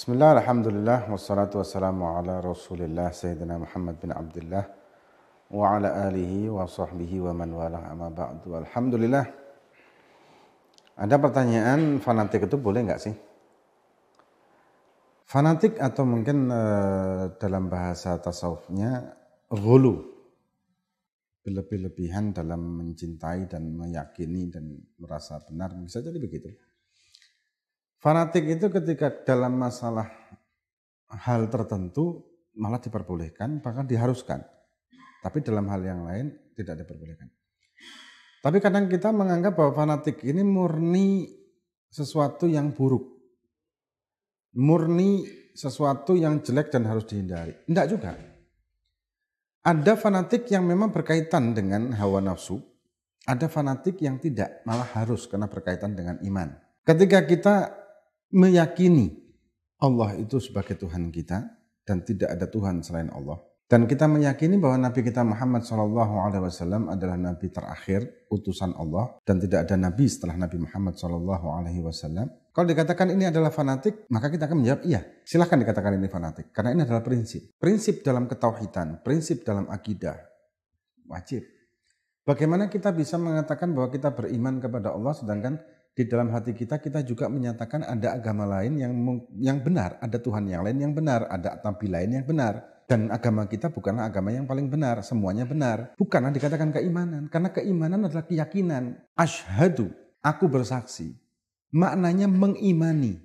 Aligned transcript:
Bismillah, 0.00 0.32
Alhamdulillah, 0.40 1.12
wassalatu 1.12 1.60
wassalamu 1.60 2.08
ala 2.16 2.40
rasulillah 2.40 3.12
Sayyidina 3.12 3.60
Muhammad 3.60 4.00
bin 4.00 4.16
Abdullah 4.16 4.64
wa 5.52 5.76
ala 5.76 6.08
alihi 6.08 6.48
wa 6.48 6.64
sahbihi 6.64 7.20
wa 7.20 7.36
man 7.36 7.52
wala 7.52 7.84
amma 7.84 8.08
ba'du. 8.08 8.56
Alhamdulillah. 8.56 9.28
Ada 10.96 11.20
pertanyaan, 11.20 12.00
fanatik 12.00 12.48
itu 12.48 12.56
boleh 12.56 12.80
nggak 12.88 12.96
sih? 12.96 13.12
Fanatik 15.28 15.76
atau 15.76 16.08
mungkin 16.08 16.48
uh, 16.48 17.36
dalam 17.36 17.68
bahasa 17.68 18.16
tasawufnya 18.16 19.04
gulu. 19.52 20.00
Berlebih-lebihan 21.44 22.32
dalam 22.32 22.56
mencintai 22.80 23.52
dan 23.52 23.68
meyakini 23.76 24.48
dan 24.48 24.80
merasa 24.96 25.44
benar, 25.44 25.76
bisa 25.76 26.00
jadi 26.00 26.16
begitu. 26.16 26.56
Fanatik 28.00 28.48
itu 28.48 28.72
ketika 28.72 29.12
dalam 29.28 29.60
masalah 29.60 30.08
hal 31.12 31.52
tertentu 31.52 32.24
malah 32.56 32.80
diperbolehkan, 32.80 33.60
bahkan 33.60 33.84
diharuskan. 33.84 34.40
Tapi 35.20 35.44
dalam 35.44 35.68
hal 35.68 35.84
yang 35.84 36.08
lain 36.08 36.32
tidak 36.56 36.80
diperbolehkan. 36.80 37.28
Tapi 38.40 38.56
kadang 38.56 38.88
kita 38.88 39.12
menganggap 39.12 39.52
bahwa 39.52 39.76
fanatik 39.76 40.24
ini 40.24 40.40
murni 40.40 41.28
sesuatu 41.92 42.48
yang 42.48 42.72
buruk. 42.72 43.04
Murni 44.56 45.28
sesuatu 45.52 46.16
yang 46.16 46.40
jelek 46.40 46.72
dan 46.72 46.88
harus 46.88 47.04
dihindari. 47.04 47.52
Tidak 47.68 47.86
juga. 47.92 48.16
Ada 49.60 49.92
fanatik 50.00 50.48
yang 50.48 50.64
memang 50.64 50.88
berkaitan 50.88 51.52
dengan 51.52 51.92
hawa 52.00 52.24
nafsu. 52.24 52.64
Ada 53.28 53.52
fanatik 53.52 54.00
yang 54.00 54.16
tidak, 54.16 54.64
malah 54.64 54.88
harus 54.96 55.28
karena 55.28 55.44
berkaitan 55.44 55.92
dengan 55.92 56.16
iman. 56.24 56.56
Ketika 56.80 57.28
kita 57.28 57.54
meyakini 58.30 59.10
Allah 59.80 60.16
itu 60.18 60.38
sebagai 60.38 60.76
Tuhan 60.76 61.08
kita 61.10 61.38
dan 61.86 62.04
tidak 62.04 62.36
ada 62.36 62.46
Tuhan 62.46 62.84
selain 62.84 63.10
Allah. 63.10 63.40
Dan 63.70 63.86
kita 63.86 64.10
meyakini 64.10 64.58
bahwa 64.58 64.90
Nabi 64.90 64.98
kita 65.06 65.22
Muhammad 65.22 65.62
SAW 65.62 66.90
adalah 66.90 67.14
Nabi 67.14 67.54
terakhir, 67.54 68.26
utusan 68.26 68.74
Allah, 68.74 69.14
dan 69.22 69.38
tidak 69.38 69.62
ada 69.62 69.78
Nabi 69.78 70.10
setelah 70.10 70.34
Nabi 70.34 70.58
Muhammad 70.66 70.98
SAW. 70.98 72.50
Kalau 72.50 72.66
dikatakan 72.66 73.14
ini 73.14 73.30
adalah 73.30 73.54
fanatik, 73.54 74.10
maka 74.10 74.26
kita 74.26 74.50
akan 74.50 74.58
menjawab 74.58 74.82
iya. 74.90 75.06
Silahkan 75.22 75.54
dikatakan 75.54 76.02
ini 76.02 76.10
fanatik, 76.10 76.50
karena 76.50 76.74
ini 76.74 76.82
adalah 76.82 76.98
prinsip. 76.98 77.54
Prinsip 77.62 78.02
dalam 78.02 78.26
ketauhidan, 78.26 79.06
prinsip 79.06 79.46
dalam 79.46 79.70
akidah, 79.70 80.18
wajib. 81.06 81.46
Bagaimana 82.26 82.66
kita 82.66 82.90
bisa 82.90 83.22
mengatakan 83.22 83.70
bahwa 83.70 83.86
kita 83.94 84.10
beriman 84.10 84.58
kepada 84.58 84.98
Allah 84.98 85.14
sedangkan 85.14 85.62
di 86.00 86.08
dalam 86.08 86.32
hati 86.32 86.56
kita 86.56 86.80
kita 86.80 87.04
juga 87.04 87.28
menyatakan 87.28 87.84
ada 87.84 88.16
agama 88.16 88.48
lain 88.48 88.80
yang 88.80 88.92
yang 89.36 89.60
benar, 89.60 90.00
ada 90.00 90.16
Tuhan 90.16 90.48
yang 90.48 90.64
lain 90.64 90.80
yang 90.80 90.92
benar, 90.96 91.28
ada 91.28 91.60
tampi 91.60 91.92
lain 91.92 92.16
yang 92.16 92.24
benar. 92.24 92.80
Dan 92.88 93.12
agama 93.12 93.46
kita 93.46 93.68
bukanlah 93.70 94.08
agama 94.08 94.32
yang 94.34 94.48
paling 94.48 94.66
benar, 94.66 95.04
semuanya 95.04 95.44
benar. 95.46 95.94
Bukanlah 95.94 96.32
dikatakan 96.32 96.72
keimanan, 96.74 97.28
karena 97.28 97.52
keimanan 97.52 98.08
adalah 98.08 98.26
keyakinan. 98.26 98.98
Ashadu, 99.14 99.92
aku 100.24 100.48
bersaksi. 100.48 101.14
Maknanya 101.70 102.26
mengimani, 102.26 103.20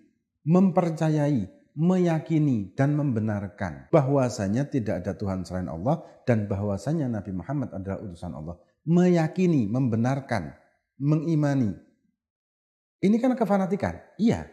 mempercayai, 0.46 1.50
meyakini 1.80 2.78
dan 2.78 2.94
membenarkan 2.94 3.90
bahwasanya 3.90 4.68
tidak 4.68 5.02
ada 5.02 5.18
Tuhan 5.18 5.48
selain 5.48 5.72
Allah 5.72 6.03
dan 6.28 6.46
bahwasanya 6.46 7.08
Nabi 7.09 7.31
Muhammad 7.34 7.72
adalah 7.74 8.03
utusan 8.03 8.35
Allah. 8.38 8.59
Meyakini, 8.85 9.66
membenarkan, 9.66 10.53
mengimani, 11.02 11.74
ini 13.05 13.21
kan 13.21 13.38
kefanatikan. 13.38 14.01
Iya. 14.17 14.49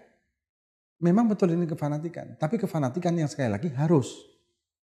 Memang 1.02 1.26
betul 1.32 1.56
ini 1.56 1.66
kefanatikan. 1.66 2.36
Tapi 2.36 2.60
kefanatikan 2.60 3.16
yang 3.16 3.26
sekali 3.26 3.48
lagi 3.48 3.72
harus. 3.72 4.12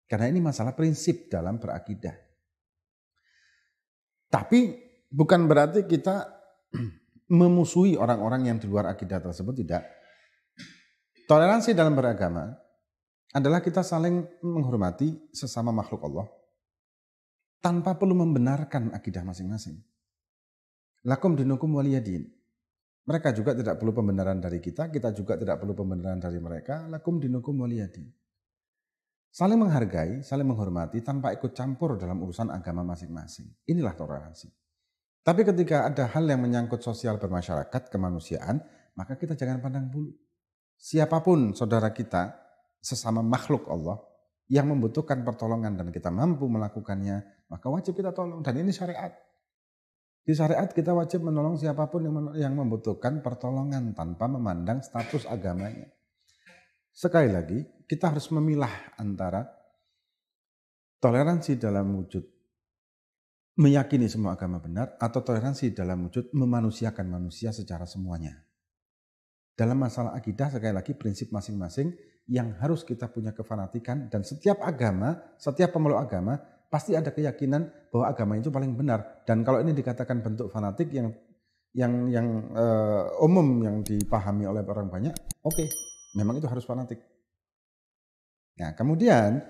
Karena 0.07 0.31
ini 0.31 0.39
masalah 0.39 0.77
prinsip 0.77 1.27
dalam 1.27 1.59
berakidah. 1.59 2.15
Tapi 4.31 4.77
bukan 5.11 5.51
berarti 5.51 5.89
kita 5.89 6.31
memusuhi 7.41 7.99
orang-orang 7.99 8.53
yang 8.53 8.59
di 8.61 8.71
luar 8.71 8.87
akidah 8.93 9.19
tersebut. 9.19 9.65
Tidak. 9.65 9.83
Toleransi 11.27 11.75
dalam 11.75 11.99
beragama 11.99 12.55
adalah 13.35 13.59
kita 13.59 13.83
saling 13.83 14.23
menghormati 14.47 15.35
sesama 15.35 15.75
makhluk 15.75 16.07
Allah 16.07 16.27
tanpa 17.59 17.99
perlu 17.99 18.15
membenarkan 18.15 18.95
akidah 18.95 19.27
masing-masing. 19.27 19.83
Lakum 21.03 21.35
dinukum 21.35 21.67
waliyadin. 21.75 22.31
Mereka 23.07 23.31
juga 23.31 23.55
tidak 23.55 23.79
perlu 23.79 23.95
pembenaran 23.95 24.43
dari 24.43 24.59
kita, 24.59 24.91
kita 24.91 25.15
juga 25.15 25.39
tidak 25.39 25.63
perlu 25.63 25.79
pembenaran 25.79 26.19
dari 26.19 26.43
mereka. 26.43 26.91
Lakum 26.91 27.23
dinukum 27.23 27.55
waliyadin. 27.63 28.11
Saling 29.31 29.61
menghargai, 29.61 30.25
saling 30.27 30.49
menghormati 30.49 31.05
tanpa 31.05 31.31
ikut 31.31 31.55
campur 31.55 32.01
dalam 32.01 32.19
urusan 32.25 32.51
agama 32.51 32.83
masing-masing. 32.83 33.47
Inilah 33.69 33.95
toleransi. 33.95 34.49
Tapi 35.23 35.43
ketika 35.43 35.87
ada 35.87 36.09
hal 36.09 36.25
yang 36.27 36.41
menyangkut 36.43 36.81
sosial 36.83 37.19
bermasyarakat, 37.19 37.93
kemanusiaan, 37.93 38.63
maka 38.97 39.19
kita 39.19 39.37
jangan 39.37 39.59
pandang 39.59 39.87
bulu. 39.91 40.15
Siapa 40.79 41.19
pun 41.21 41.53
saudara 41.53 41.91
kita, 41.93 42.33
sesama 42.81 43.21
makhluk 43.21 43.67
Allah, 43.67 43.99
yang 44.47 44.71
membutuhkan 44.71 45.27
pertolongan 45.27 45.75
dan 45.75 45.91
kita 45.91 46.15
mampu 46.15 46.47
melakukannya, 46.47 47.47
maka 47.51 47.67
wajib 47.67 47.99
kita 47.99 48.15
tolong. 48.15 48.41
Dan 48.41 48.63
ini 48.63 48.71
syariat. 48.71 49.11
Di 50.27 50.35
syariat 50.35 50.67
kita 50.67 50.91
wajib 50.91 51.23
menolong 51.23 51.55
siapa 51.55 51.87
pun 51.87 52.03
yang 52.35 52.59
membutuhkan 52.59 53.23
pertolongan 53.23 53.95
tanpa 53.95 54.27
memandang 54.27 54.83
status 54.83 55.23
agamanya. 55.31 55.87
Sekali 56.91 57.31
lagi, 57.31 57.63
kita 57.87 58.11
harus 58.11 58.27
memilah 58.35 58.99
antara 58.99 59.47
toleransi 60.99 61.63
dalam 61.63 61.95
wujud 61.95 62.27
meyakini 63.63 64.11
semua 64.11 64.35
agama 64.35 64.59
benar 64.59 64.99
atau 64.99 65.23
toleransi 65.23 65.71
dalam 65.71 66.11
wujud 66.11 66.35
memanusiakan 66.35 67.07
manusia 67.07 67.55
secara 67.55 67.87
semuanya. 67.87 68.35
Dalam 69.55 69.79
masalah 69.79 70.19
akidah 70.19 70.51
sekali 70.51 70.75
lagi 70.75 70.93
prinsip 70.99 71.31
masing-masing 71.31 71.95
yang 72.27 72.59
harus 72.59 72.83
kita 72.83 73.07
punya 73.09 73.31
kefanatikan 73.31 74.11
dan 74.11 74.27
setiap 74.27 74.59
agama, 74.61 75.17
setiap 75.39 75.71
pemeluk 75.71 76.03
agama 76.03 76.37
pasti 76.77 76.93
ada 76.93 77.09
keyakinan 77.09 77.89
bahwa 77.89 78.05
agama 78.05 78.37
itu 78.37 78.53
paling 78.53 78.77
benar. 78.77 79.25
Dan 79.25 79.41
kalau 79.41 79.65
ini 79.65 79.73
dikatakan 79.73 80.21
bentuk 80.21 80.53
fanatik 80.53 80.93
yang 80.93 81.09
yang 81.73 82.13
yang 82.13 82.53
uh, 82.53 83.25
umum 83.25 83.65
yang 83.65 83.81
dipahami 83.81 84.45
oleh 84.45 84.61
orang 84.61 84.93
banyak, 84.93 85.17
oke, 85.41 85.57
okay, 85.57 85.73
memang 86.21 86.37
itu 86.37 86.45
harus 86.45 86.69
fanatik. 86.69 87.01
Nah, 88.61 88.77
kemudian 88.77 89.41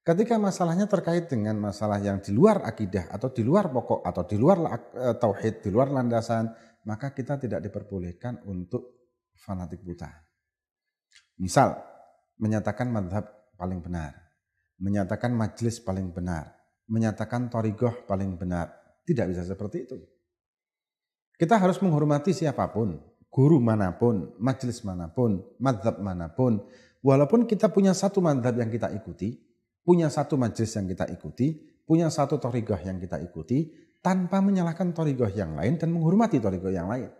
ketika 0.00 0.40
masalahnya 0.40 0.88
terkait 0.88 1.28
dengan 1.28 1.60
masalah 1.60 2.00
yang 2.00 2.24
di 2.24 2.32
luar 2.32 2.64
akidah 2.64 3.12
atau 3.12 3.28
di 3.28 3.44
luar 3.44 3.68
pokok 3.68 4.00
atau 4.00 4.24
di 4.24 4.40
luar 4.40 4.56
uh, 4.64 5.12
tauhid, 5.20 5.68
di 5.68 5.68
luar 5.68 5.92
landasan, 5.92 6.48
maka 6.88 7.12
kita 7.12 7.36
tidak 7.36 7.60
diperbolehkan 7.68 8.48
untuk 8.48 9.12
fanatik 9.36 9.84
buta. 9.84 10.08
Misal, 11.36 11.76
menyatakan 12.40 12.88
madhab 12.88 13.28
paling 13.60 13.84
benar 13.84 14.22
menyatakan 14.82 15.30
majelis 15.30 15.78
paling 15.78 16.10
benar, 16.10 16.50
menyatakan 16.92 17.48
torigoh 17.48 18.04
paling 18.04 18.36
benar. 18.36 18.68
Tidak 19.02 19.24
bisa 19.24 19.42
seperti 19.48 19.88
itu. 19.88 19.96
Kita 21.40 21.56
harus 21.56 21.80
menghormati 21.80 22.36
siapa 22.36 22.68
pun, 22.70 23.00
guru 23.32 23.58
mana 23.58 23.96
pun, 23.96 24.36
majelis 24.38 24.84
mana 24.84 25.08
pun, 25.08 25.40
madhab 25.58 25.98
mana 25.98 26.30
pun. 26.30 26.60
Walaupun 27.02 27.48
kita 27.48 27.72
punya 27.72 27.96
satu 27.96 28.22
madhab 28.22 28.54
yang 28.54 28.70
kita 28.70 28.92
ikuti, 28.94 29.40
punya 29.82 30.06
satu 30.06 30.38
majelis 30.38 30.70
yang 30.76 30.86
kita 30.86 31.10
ikuti, 31.10 31.58
punya 31.82 32.12
satu 32.12 32.38
torigoh 32.38 32.78
yang 32.78 33.02
kita 33.02 33.18
ikuti, 33.18 33.74
tanpa 33.98 34.38
menyalahkan 34.38 34.94
torigoh 34.94 35.30
yang 35.32 35.58
lain 35.58 35.80
dan 35.80 35.90
menghormati 35.90 36.38
torigoh 36.38 36.70
yang 36.70 36.86
lain. 36.86 37.10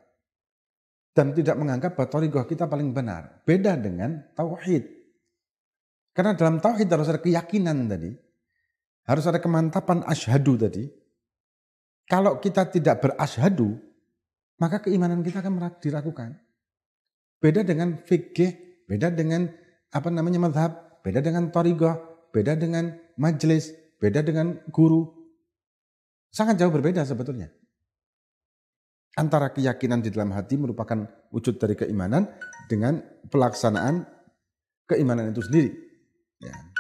Dan 1.13 1.35
tidak 1.35 1.59
menganggap 1.59 1.99
bahwa 1.99 2.09
torigoh 2.09 2.45
kita 2.47 2.71
paling 2.71 2.95
benar. 2.95 3.43
Beda 3.43 3.75
dengan 3.75 4.33
tauhid. 4.33 4.87
Karena 6.15 6.33
dalam 6.39 6.63
tauhid 6.63 6.89
harus 6.89 7.09
ada 7.11 7.21
keyakinan 7.21 7.91
tadi. 7.91 8.32
Harus 9.03 9.27
ada 9.27 9.43
kemantapan 9.43 10.07
asyhadu 10.07 10.55
tadi. 10.55 10.87
Kalau 12.07 12.39
kita 12.39 12.69
tidak 12.71 13.03
berasyhadu, 13.03 13.79
maka 14.59 14.83
keimanan 14.83 15.25
kita 15.25 15.43
akan 15.43 15.59
diragukan. 15.83 16.39
Beda 17.43 17.67
dengan 17.67 17.99
fikih, 17.99 18.85
beda 18.87 19.11
dengan 19.11 19.51
apa 19.91 20.09
namanya 20.13 20.39
madhab, 20.39 21.03
beda 21.03 21.19
dengan 21.19 21.51
torigoh, 21.51 22.29
beda 22.31 22.55
dengan 22.55 22.95
majelis, 23.19 23.75
beda 23.99 24.23
dengan 24.23 24.63
guru. 24.71 25.11
Sangat 26.31 26.63
jauh 26.63 26.71
berbeda 26.71 27.03
sebetulnya. 27.03 27.51
Antara 29.13 29.53
keyakinan 29.53 30.01
di 30.01 30.09
dalam 30.09 30.33
hati 30.33 30.57
merupakan 30.57 31.05
wujud 31.29 31.61
dari 31.61 31.77
keimanan 31.77 32.25
dengan 32.65 33.03
pelaksanaan 33.29 34.09
keimanan 34.89 35.37
itu 35.37 35.45
sendiri. 35.45 35.71
Ya. 36.41 36.72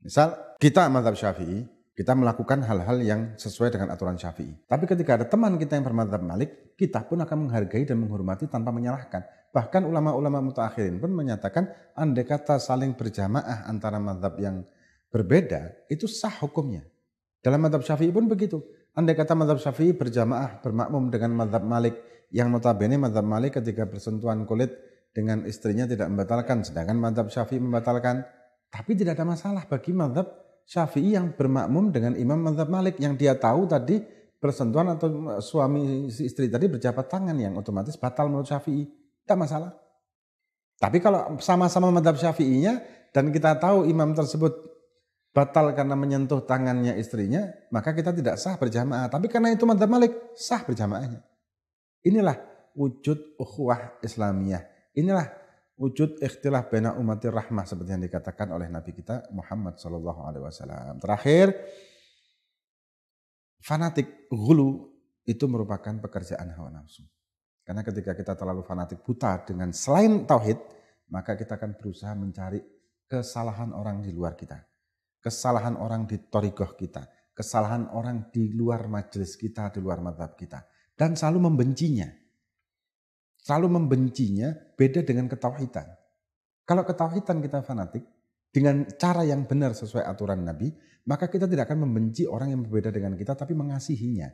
Misal 0.00 0.56
kita 0.56 0.88
madhab 0.88 1.12
syafi'i, 1.12 1.68
kita 1.92 2.16
melakukan 2.16 2.64
hal-hal 2.64 2.96
yang 3.04 3.20
sesuai 3.36 3.76
dengan 3.76 3.92
aturan 3.92 4.16
syafi'i. 4.16 4.56
Tapi 4.64 4.88
ketika 4.88 5.20
ada 5.20 5.26
teman 5.28 5.60
kita 5.60 5.76
yang 5.76 5.84
bermadhab 5.84 6.24
malik, 6.24 6.72
kita 6.80 7.04
pun 7.04 7.20
akan 7.20 7.44
menghargai 7.44 7.84
dan 7.84 8.00
menghormati 8.00 8.48
tanpa 8.48 8.72
menyalahkan. 8.72 9.20
Bahkan 9.52 9.84
ulama-ulama 9.84 10.40
mutakhirin 10.40 10.96
pun 10.96 11.12
menyatakan 11.12 11.68
andai 11.92 12.24
kata 12.24 12.56
saling 12.56 12.96
berjamaah 12.96 13.68
antara 13.68 14.00
madhab 14.00 14.40
yang 14.40 14.64
berbeda, 15.12 15.90
itu 15.92 16.08
sah 16.08 16.32
hukumnya. 16.40 16.86
Dalam 17.44 17.60
madhab 17.60 17.84
syafi'i 17.84 18.08
pun 18.08 18.24
begitu. 18.24 18.64
Andai 18.96 19.12
kata 19.12 19.36
madhab 19.36 19.60
syafi'i 19.60 19.92
berjamaah, 19.92 20.64
bermakmum 20.64 21.12
dengan 21.12 21.36
madhab 21.36 21.60
malik, 21.60 22.00
yang 22.32 22.48
notabene 22.48 22.96
madhab 22.96 23.26
malik 23.26 23.60
ketika 23.60 23.84
bersentuhan 23.84 24.48
kulit 24.48 24.72
dengan 25.10 25.44
istrinya 25.44 25.84
tidak 25.84 26.08
membatalkan, 26.08 26.64
sedangkan 26.64 26.96
madhab 26.96 27.26
syafi'i 27.28 27.60
membatalkan. 27.60 28.24
Tapi 28.70 28.94
tidak 28.94 29.18
ada 29.18 29.26
masalah 29.26 29.66
bagi 29.66 29.90
madhab 29.90 30.30
syafi'i 30.62 31.18
yang 31.18 31.34
bermakmum 31.34 31.90
dengan 31.90 32.14
imam 32.14 32.38
madhab 32.38 32.70
malik, 32.70 33.02
yang 33.02 33.18
dia 33.18 33.34
tahu 33.34 33.66
tadi 33.66 33.98
bersentuhan 34.40 34.96
atau 34.96 35.36
suami 35.42 36.08
istri 36.08 36.48
tadi 36.48 36.70
berjabat 36.70 37.10
tangan 37.10 37.36
yang 37.36 37.58
otomatis 37.58 37.98
batal 37.98 38.30
menurut 38.30 38.46
syafi'i. 38.46 38.86
Tidak 39.26 39.36
masalah. 39.36 39.74
Tapi 40.80 41.02
kalau 41.02 41.36
sama-sama 41.42 41.92
madhab 41.92 42.16
syafi'inya 42.16 42.80
dan 43.12 43.34
kita 43.34 43.58
tahu 43.58 43.84
imam 43.90 44.14
tersebut 44.16 44.70
batal 45.30 45.74
karena 45.74 45.94
menyentuh 45.94 46.42
tangannya 46.46 46.96
istrinya, 46.98 47.50
maka 47.70 47.94
kita 47.94 48.14
tidak 48.14 48.38
sah 48.38 48.56
berjamaah. 48.56 49.10
Tapi 49.10 49.26
karena 49.26 49.52
itu 49.52 49.66
madhab 49.66 49.90
malik, 49.90 50.14
sah 50.38 50.62
berjamaahnya. 50.62 51.20
Inilah 52.06 52.38
wujud 52.74 53.36
ukhuwah 53.36 54.00
Islamiyah. 54.00 54.62
Inilah 54.96 55.26
wujud 55.80 56.20
ikhtilaf 56.20 56.68
bena 56.68 56.92
umatir 57.00 57.32
rahmah 57.32 57.64
seperti 57.64 57.96
yang 57.96 58.04
dikatakan 58.04 58.52
oleh 58.52 58.68
Nabi 58.68 58.92
kita 58.92 59.32
Muhammad 59.32 59.80
Sallallahu 59.80 60.20
Alaihi 60.28 60.44
Wasallam. 60.44 61.00
Terakhir, 61.00 61.56
fanatik 63.64 64.28
hulu 64.28 64.92
itu 65.24 65.48
merupakan 65.48 65.96
pekerjaan 66.04 66.52
hawa 66.52 66.68
nafsu. 66.68 67.00
Karena 67.64 67.80
ketika 67.80 68.12
kita 68.12 68.36
terlalu 68.36 68.60
fanatik 68.60 69.00
buta 69.00 69.40
dengan 69.48 69.72
selain 69.72 70.28
tauhid, 70.28 70.60
maka 71.08 71.32
kita 71.32 71.56
akan 71.56 71.80
berusaha 71.80 72.12
mencari 72.12 72.60
kesalahan 73.08 73.72
orang 73.72 74.04
di 74.04 74.12
luar 74.12 74.36
kita 74.36 74.60
kesalahan 75.20 75.76
orang 75.76 76.08
di 76.08 76.16
torikoh 76.26 76.74
kita, 76.74 77.04
kesalahan 77.36 77.92
orang 77.92 78.32
di 78.32 78.50
luar 78.56 78.88
majelis 78.88 79.36
kita, 79.36 79.68
di 79.70 79.78
luar 79.78 80.00
madhab 80.00 80.34
kita. 80.34 80.64
Dan 80.96 81.14
selalu 81.16 81.52
membencinya. 81.52 82.08
Selalu 83.40 83.80
membencinya 83.80 84.52
beda 84.76 85.00
dengan 85.00 85.26
ketauhidan. 85.26 85.88
Kalau 86.68 86.84
ketauhidan 86.84 87.40
kita 87.40 87.64
fanatik, 87.64 88.04
dengan 88.50 88.82
cara 88.98 89.22
yang 89.22 89.46
benar 89.46 89.72
sesuai 89.72 90.04
aturan 90.04 90.42
Nabi, 90.42 90.70
maka 91.06 91.30
kita 91.30 91.46
tidak 91.46 91.70
akan 91.70 91.86
membenci 91.88 92.26
orang 92.26 92.52
yang 92.52 92.60
berbeda 92.66 92.90
dengan 92.90 93.14
kita, 93.14 93.38
tapi 93.38 93.56
mengasihinya. 93.56 94.28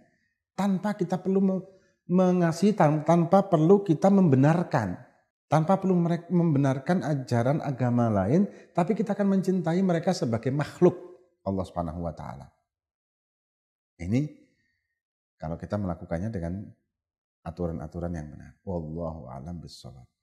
Tanpa 0.56 0.97
kita 0.97 1.20
perlu 1.20 1.61
mengasihi, 2.08 2.73
tanpa 2.75 3.47
perlu 3.47 3.85
kita 3.85 4.08
membenarkan 4.08 5.06
tanpa 5.47 5.79
perlu 5.79 5.94
membenarkan 6.31 7.06
ajaran 7.06 7.62
agama 7.62 8.11
lain, 8.11 8.50
tapi 8.75 8.99
kita 8.99 9.14
akan 9.14 9.38
mencintai 9.38 9.79
mereka 9.82 10.11
sebagai 10.11 10.50
makhluk 10.50 10.99
Allah 11.47 11.62
Subhanahu 11.62 12.03
wa 12.03 12.14
taala. 12.14 12.50
Ini 13.97 14.26
kalau 15.38 15.55
kita 15.55 15.79
melakukannya 15.79 16.31
dengan 16.35 16.67
aturan-aturan 17.46 18.10
yang 18.10 18.26
benar. 18.34 18.52
Wallahu 18.66 19.31
a'lam 19.31 19.62
bishawab. 19.62 20.16